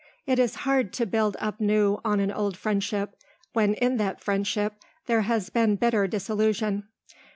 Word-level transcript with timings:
It 0.25 0.39
is 0.39 0.55
hard 0.65 0.93
to 0.93 1.05
build 1.05 1.37
up 1.39 1.59
new 1.61 2.01
on 2.03 2.19
an 2.19 2.31
old 2.31 2.57
friendship 2.57 3.15
when 3.53 3.75
in 3.75 3.97
that 3.97 4.19
friendship 4.19 4.73
there 5.05 5.21
has 5.21 5.51
been 5.51 5.75
bitter 5.75 6.07
disillusion. 6.07 6.87